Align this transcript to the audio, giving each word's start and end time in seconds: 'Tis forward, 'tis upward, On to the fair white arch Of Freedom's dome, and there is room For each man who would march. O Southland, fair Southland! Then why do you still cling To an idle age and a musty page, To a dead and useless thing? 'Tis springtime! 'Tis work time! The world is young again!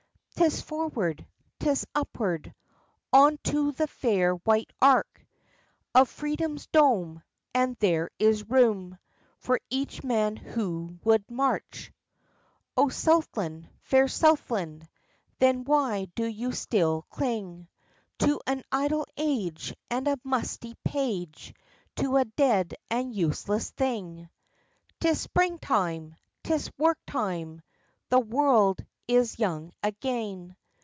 'Tis 0.37 0.59
forward, 0.59 1.23
'tis 1.59 1.85
upward, 1.93 2.51
On 3.13 3.37
to 3.43 3.73
the 3.73 3.85
fair 3.85 4.33
white 4.33 4.71
arch 4.81 5.05
Of 5.93 6.09
Freedom's 6.09 6.65
dome, 6.65 7.21
and 7.53 7.75
there 7.75 8.09
is 8.17 8.49
room 8.49 8.97
For 9.37 9.59
each 9.69 10.03
man 10.03 10.35
who 10.37 10.97
would 11.03 11.29
march. 11.29 11.91
O 12.75 12.89
Southland, 12.89 13.69
fair 13.81 14.07
Southland! 14.07 14.89
Then 15.37 15.63
why 15.63 16.05
do 16.15 16.25
you 16.25 16.53
still 16.53 17.03
cling 17.11 17.67
To 18.19 18.41
an 18.47 18.63
idle 18.71 19.05
age 19.17 19.75
and 19.91 20.07
a 20.07 20.17
musty 20.23 20.73
page, 20.83 21.53
To 21.97 22.17
a 22.17 22.25
dead 22.25 22.73
and 22.89 23.13
useless 23.13 23.69
thing? 23.69 24.27
'Tis 25.01 25.21
springtime! 25.21 26.15
'Tis 26.41 26.71
work 26.79 26.97
time! 27.05 27.61
The 28.09 28.19
world 28.19 28.83
is 29.07 29.37
young 29.37 29.73
again! 29.83 30.55